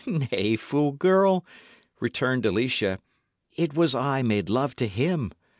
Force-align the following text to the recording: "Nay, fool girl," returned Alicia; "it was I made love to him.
"Nay, 0.07 0.55
fool 0.55 0.93
girl," 0.93 1.45
returned 1.99 2.43
Alicia; 2.43 2.97
"it 3.55 3.75
was 3.75 3.93
I 3.93 4.23
made 4.23 4.49
love 4.49 4.75
to 4.77 4.87
him. 4.87 5.31